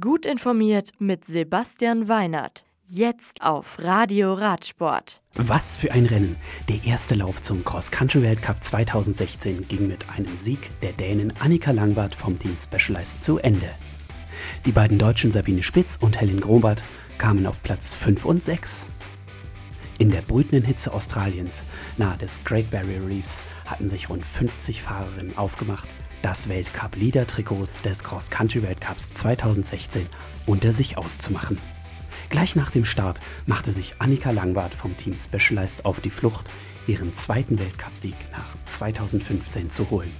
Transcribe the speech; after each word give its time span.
Gut 0.00 0.24
informiert 0.24 0.92
mit 0.98 1.26
Sebastian 1.26 2.08
Weinert. 2.08 2.64
Jetzt 2.86 3.42
auf 3.42 3.76
Radio 3.78 4.32
Radsport. 4.32 5.20
Was 5.34 5.76
für 5.76 5.92
ein 5.92 6.06
Rennen! 6.06 6.36
Der 6.70 6.82
erste 6.84 7.14
Lauf 7.14 7.42
zum 7.42 7.62
Cross-Country-Weltcup 7.66 8.64
2016 8.64 9.68
ging 9.68 9.86
mit 9.86 10.08
einem 10.08 10.38
Sieg 10.38 10.70
der 10.80 10.92
Dänen 10.92 11.34
Annika 11.38 11.70
Langwart 11.70 12.14
vom 12.14 12.38
Team 12.38 12.56
Specialized 12.56 13.22
zu 13.22 13.36
Ende. 13.40 13.68
Die 14.64 14.72
beiden 14.72 14.98
Deutschen 14.98 15.32
Sabine 15.32 15.62
Spitz 15.62 15.98
und 16.00 16.18
Helen 16.18 16.40
Grobart 16.40 16.82
kamen 17.18 17.44
auf 17.44 17.62
Platz 17.62 17.92
5 17.92 18.24
und 18.24 18.42
6. 18.42 18.86
In 19.98 20.10
der 20.10 20.22
brütenden 20.22 20.64
Hitze 20.64 20.94
Australiens, 20.94 21.62
nahe 21.98 22.16
des 22.16 22.42
Great 22.44 22.70
Barrier 22.70 23.06
Reefs, 23.06 23.42
hatten 23.66 23.90
sich 23.90 24.08
rund 24.08 24.24
50 24.24 24.80
Fahrerinnen 24.80 25.36
aufgemacht, 25.36 25.88
das 26.24 26.48
Weltcup-Leader-Trikot 26.48 27.66
des 27.84 28.02
Cross-Country-Weltcups 28.02 29.12
2016 29.12 30.06
unter 30.46 30.72
sich 30.72 30.96
auszumachen. 30.96 31.58
Gleich 32.30 32.56
nach 32.56 32.70
dem 32.70 32.86
Start 32.86 33.20
machte 33.44 33.72
sich 33.72 33.96
Annika 33.98 34.30
Langwart 34.30 34.74
vom 34.74 34.96
Team 34.96 35.14
Specialized 35.14 35.84
auf 35.84 36.00
die 36.00 36.08
Flucht, 36.08 36.46
ihren 36.86 37.12
zweiten 37.12 37.58
Weltcupsieg 37.58 38.14
nach 38.32 38.56
2015 38.64 39.68
zu 39.68 39.90
holen. 39.90 40.10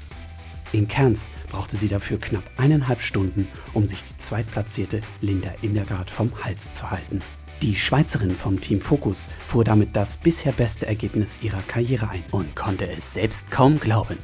In 0.72 0.88
Cairns 0.88 1.30
brauchte 1.48 1.76
sie 1.76 1.88
dafür 1.88 2.20
knapp 2.20 2.44
eineinhalb 2.58 3.00
Stunden, 3.00 3.48
um 3.72 3.86
sich 3.86 4.04
die 4.04 4.18
zweitplatzierte 4.18 5.00
Linda 5.22 5.54
Indergaard 5.62 6.10
vom 6.10 6.30
Hals 6.44 6.74
zu 6.74 6.90
halten. 6.90 7.22
Die 7.62 7.76
Schweizerin 7.76 8.36
vom 8.36 8.60
Team 8.60 8.82
Focus 8.82 9.26
fuhr 9.46 9.64
damit 9.64 9.96
das 9.96 10.18
bisher 10.18 10.52
beste 10.52 10.86
Ergebnis 10.86 11.38
ihrer 11.40 11.62
Karriere 11.62 12.10
ein 12.10 12.24
und 12.30 12.54
konnte 12.54 12.90
es 12.90 13.14
selbst 13.14 13.50
kaum 13.50 13.80
glauben. 13.80 14.18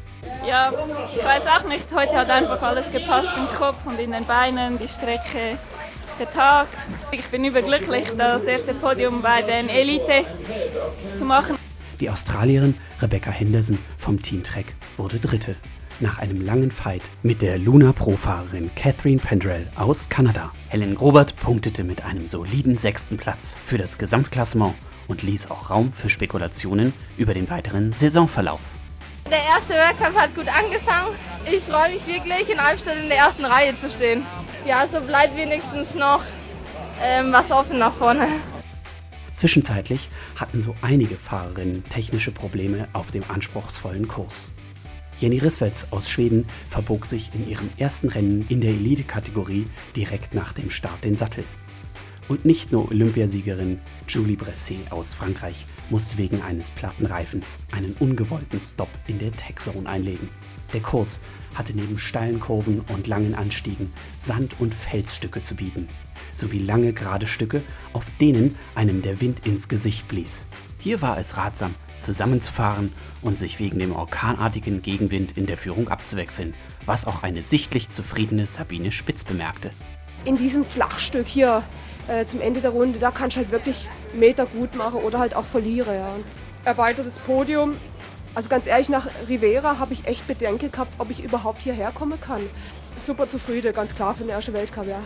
Ja, 0.47 0.73
ich 1.07 1.25
weiß 1.25 1.47
auch 1.47 1.69
nicht. 1.69 1.87
Heute 1.95 2.12
hat 2.17 2.30
einfach 2.30 2.62
alles 2.62 2.91
gepasst 2.91 3.29
im 3.37 3.47
Kopf 3.57 3.77
und 3.85 4.01
in 4.01 4.12
den 4.12 4.25
Beinen, 4.25 4.79
die 4.79 4.89
Strecke, 4.89 5.59
der 6.19 6.31
Tag. 6.31 6.69
Ich 7.11 7.29
bin 7.29 7.45
überglücklich, 7.45 8.11
das 8.17 8.45
erste 8.45 8.75
Podium 8.75 9.23
bei 9.23 9.42
den 9.42 9.69
Elite 9.69 10.25
zu 11.14 11.25
machen. 11.25 11.56
Die 12.01 12.09
Australierin 12.09 12.75
Rebecca 13.01 13.31
Henderson 13.31 13.79
vom 13.98 14.20
Team 14.20 14.42
Trek 14.42 14.75
wurde 14.97 15.19
Dritte. 15.19 15.56
Nach 16.01 16.19
einem 16.19 16.42
langen 16.42 16.70
Fight 16.70 17.03
mit 17.23 17.42
der 17.42 17.59
Luna 17.59 17.92
Pro-Fahrerin 17.92 18.70
Catherine 18.75 19.20
Pendrell 19.20 19.67
aus 19.77 20.09
Kanada. 20.09 20.51
Helen 20.69 20.95
Grobert 20.95 21.36
punktete 21.36 21.84
mit 21.84 22.03
einem 22.07 22.27
soliden 22.27 22.79
sechsten 22.79 23.19
Platz 23.19 23.55
für 23.67 23.77
das 23.77 23.98
Gesamtklassement 23.98 24.75
und 25.09 25.23
ließ 25.23 25.51
auch 25.51 25.69
Raum 25.69 25.92
für 25.92 26.09
Spekulationen 26.09 26.95
über 27.19 27.34
den 27.34 27.51
weiteren 27.51 27.92
Saisonverlauf. 27.92 28.61
Der 29.31 29.45
erste 29.45 29.75
Wettkampf 29.75 30.19
hat 30.19 30.34
gut 30.34 30.48
angefangen. 30.48 31.14
Ich 31.47 31.62
freue 31.62 31.92
mich 31.92 32.05
wirklich, 32.05 32.50
in 32.50 32.59
Albstadt 32.59 32.97
in 32.97 33.09
der 33.09 33.19
ersten 33.19 33.45
Reihe 33.45 33.78
zu 33.78 33.89
stehen. 33.89 34.27
Ja, 34.67 34.86
so 34.89 35.00
bleibt 35.00 35.36
wenigstens 35.36 35.95
noch 35.95 36.23
ähm, 37.00 37.33
was 37.33 37.53
offen 37.53 37.78
nach 37.78 37.92
vorne. 37.92 38.27
Zwischenzeitlich 39.31 40.08
hatten 40.34 40.61
so 40.61 40.75
einige 40.83 41.17
Fahrerinnen 41.17 41.84
technische 41.84 42.33
Probleme 42.33 42.89
auf 42.92 43.12
dem 43.12 43.23
anspruchsvollen 43.28 44.08
Kurs. 44.08 44.51
Jenny 45.20 45.39
Risswitz 45.39 45.86
aus 45.91 46.11
Schweden 46.11 46.48
verbog 46.69 47.06
sich 47.06 47.31
in 47.33 47.48
ihrem 47.48 47.70
ersten 47.78 48.08
Rennen 48.08 48.45
in 48.48 48.61
der 48.61 48.70
Elite-Kategorie 48.70 49.69
direkt 49.95 50.34
nach 50.34 50.53
dem 50.53 50.70
Start 50.70 51.05
den 51.05 51.14
Sattel. 51.14 51.45
Und 52.31 52.45
nicht 52.45 52.70
nur 52.70 52.89
Olympiasiegerin 52.92 53.81
Julie 54.06 54.36
Bresset 54.36 54.92
aus 54.92 55.14
Frankreich 55.14 55.67
musste 55.91 56.17
wegen 56.17 56.41
eines 56.42 56.70
platten 56.70 57.06
Reifens 57.06 57.59
einen 57.73 57.97
ungewollten 57.98 58.61
Stop 58.61 58.89
in 59.09 59.19
der 59.19 59.33
Tech-Zone 59.33 59.89
einlegen. 59.89 60.28
Der 60.73 60.81
Kurs 60.81 61.19
hatte 61.56 61.75
neben 61.75 61.98
steilen 61.98 62.39
Kurven 62.39 62.83
und 62.83 63.08
langen 63.08 63.34
Anstiegen 63.34 63.92
Sand- 64.20 64.61
und 64.61 64.77
Felsstücke 64.77 65.42
zu 65.42 65.56
bieten, 65.56 65.89
sowie 66.33 66.61
lange 66.61 66.92
gerade 66.92 67.27
Stücke, 67.27 67.64
auf 67.95 68.06
denen 68.20 68.55
einem 68.77 69.03
der 69.03 69.20
Wind 69.20 69.45
ins 69.45 69.69
Gesicht 69.69 70.06
blies. 70.06 70.47
Hier 70.78 71.03
war 71.03 71.19
es 71.19 71.36
ratsam, 71.36 71.75
zusammenzufahren 72.01 72.92
und 73.23 73.41
sich 73.41 73.58
wegen 73.58 73.80
dem 73.80 73.91
orkanartigen 73.91 74.83
Gegenwind 74.83 75.36
in 75.36 75.47
der 75.47 75.57
Führung 75.57 75.89
abzuwechseln, 75.89 76.55
was 76.86 77.08
auch 77.08 77.24
eine 77.24 77.42
sichtlich 77.42 77.91
zufriedene 77.91 78.47
Sabine 78.47 78.92
Spitz 78.92 79.24
bemerkte. 79.24 79.73
In 80.24 80.36
diesem 80.36 80.64
Flachstück 80.64 81.27
hier 81.27 81.64
äh, 82.08 82.27
zum 82.27 82.40
Ende 82.40 82.61
der 82.61 82.70
Runde, 82.70 82.98
da 82.98 83.11
kann 83.11 83.28
ich 83.28 83.36
halt 83.36 83.50
wirklich 83.50 83.88
Meter 84.12 84.46
gut 84.46 84.74
machen 84.74 85.00
oder 85.00 85.18
halt 85.18 85.34
auch 85.34 85.44
verliere. 85.44 85.94
Ja. 85.94 86.08
Und 86.14 86.24
erweitertes 86.64 87.18
Podium. 87.18 87.77
Also 88.34 88.48
ganz 88.48 88.66
ehrlich, 88.66 88.88
nach 88.88 89.08
Rivera 89.28 89.78
habe 89.78 89.92
ich 89.92 90.06
echt 90.06 90.27
Bedenken 90.27 90.70
gehabt, 90.70 90.92
ob 90.98 91.11
ich 91.11 91.24
überhaupt 91.24 91.61
hierher 91.61 91.90
kommen 91.90 92.20
kann. 92.20 92.42
Super 92.96 93.28
zufrieden, 93.28 93.72
ganz 93.72 93.94
klar 93.94 94.14
für 94.14 94.22
den 94.22 94.30
ersten 94.30 94.52
Weltcup, 94.52 94.86
ja. 94.86 95.00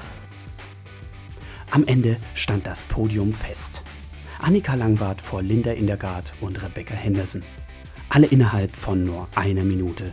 Am 1.70 1.86
Ende 1.86 2.16
stand 2.34 2.66
das 2.66 2.82
Podium 2.82 3.32
fest. 3.32 3.82
Annika 4.40 4.74
Langwart 4.74 5.20
vor 5.20 5.42
Linda 5.42 5.72
Indergaard 5.72 6.34
und 6.40 6.62
Rebecca 6.62 6.94
Henderson. 6.94 7.42
Alle 8.10 8.26
innerhalb 8.26 8.76
von 8.76 9.02
nur 9.02 9.26
einer 9.34 9.64
Minute. 9.64 10.12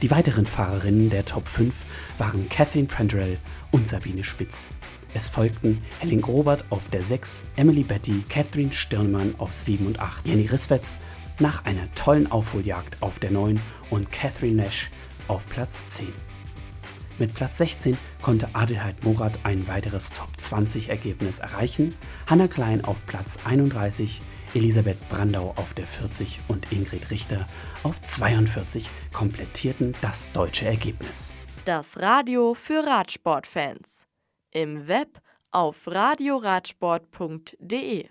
Die 0.00 0.12
weiteren 0.12 0.46
Fahrerinnen 0.46 1.10
der 1.10 1.24
Top 1.24 1.48
5 1.48 1.74
waren 2.18 2.48
Kathleen 2.48 2.86
Prendrell 2.86 3.36
und 3.72 3.88
Sabine 3.88 4.22
Spitz. 4.22 4.70
Es 5.12 5.28
folgten 5.28 5.82
Helen 5.98 6.20
Grobert 6.20 6.64
auf 6.70 6.88
der 6.88 7.02
6, 7.02 7.42
Emily 7.56 7.82
Betty, 7.82 8.22
Catherine 8.28 8.72
Stirnmann 8.72 9.34
auf 9.38 9.52
7 9.52 9.88
und 9.88 9.98
8, 9.98 10.28
Jenny 10.28 10.46
Risswetz 10.46 10.98
nach 11.40 11.64
einer 11.64 11.92
tollen 11.96 12.30
Aufholjagd 12.30 12.96
auf 13.02 13.18
der 13.18 13.32
9 13.32 13.60
und 13.90 14.12
Catherine 14.12 14.62
Nash 14.62 14.88
auf 15.26 15.44
Platz 15.46 15.86
10. 15.88 16.06
Mit 17.18 17.34
Platz 17.34 17.58
16 17.58 17.98
konnte 18.22 18.50
Adelheid 18.52 19.02
Morat 19.02 19.40
ein 19.42 19.66
weiteres 19.66 20.10
Top 20.10 20.28
20 20.36 20.90
Ergebnis 20.90 21.40
erreichen, 21.40 21.96
Hanna 22.28 22.46
Klein 22.46 22.84
auf 22.84 23.04
Platz 23.06 23.40
31, 23.44 24.20
Elisabeth 24.54 24.96
Brandau 25.08 25.54
auf 25.56 25.74
der 25.74 25.86
40 25.86 26.38
und 26.48 26.72
Ingrid 26.72 27.10
Richter 27.10 27.46
auf 27.82 28.00
42 28.00 28.88
komplettierten 29.12 29.94
das 30.00 30.32
deutsche 30.32 30.66
Ergebnis. 30.66 31.34
Das 31.64 32.00
Radio 32.00 32.54
für 32.54 32.84
Radsportfans 32.84 34.06
im 34.50 34.88
Web 34.88 35.20
auf 35.50 35.86
radioradsport.de 35.86 38.08